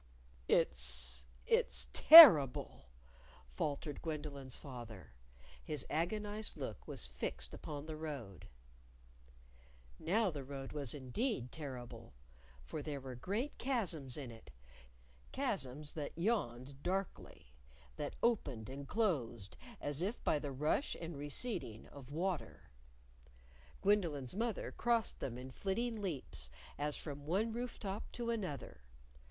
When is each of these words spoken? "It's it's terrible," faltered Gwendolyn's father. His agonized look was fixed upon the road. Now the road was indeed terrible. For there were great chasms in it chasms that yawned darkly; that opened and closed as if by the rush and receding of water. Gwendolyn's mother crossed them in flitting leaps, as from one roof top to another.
"It's 0.47 1.27
it's 1.45 1.87
terrible," 1.93 2.89
faltered 3.51 4.01
Gwendolyn's 4.01 4.55
father. 4.57 5.13
His 5.63 5.85
agonized 5.91 6.57
look 6.57 6.87
was 6.87 7.05
fixed 7.05 7.53
upon 7.53 7.85
the 7.85 7.95
road. 7.95 8.47
Now 9.99 10.31
the 10.31 10.43
road 10.43 10.71
was 10.71 10.95
indeed 10.95 11.51
terrible. 11.51 12.15
For 12.63 12.81
there 12.81 12.99
were 12.99 13.13
great 13.13 13.59
chasms 13.59 14.17
in 14.17 14.31
it 14.31 14.49
chasms 15.31 15.93
that 15.93 16.17
yawned 16.17 16.81
darkly; 16.81 17.53
that 17.97 18.15
opened 18.23 18.69
and 18.69 18.87
closed 18.87 19.55
as 19.79 20.01
if 20.01 20.23
by 20.23 20.39
the 20.39 20.51
rush 20.51 20.97
and 20.99 21.15
receding 21.15 21.85
of 21.85 22.09
water. 22.09 22.71
Gwendolyn's 23.81 24.33
mother 24.33 24.71
crossed 24.71 25.19
them 25.19 25.37
in 25.37 25.51
flitting 25.51 26.01
leaps, 26.01 26.49
as 26.79 26.97
from 26.97 27.27
one 27.27 27.53
roof 27.53 27.77
top 27.77 28.11
to 28.13 28.31
another. 28.31 28.81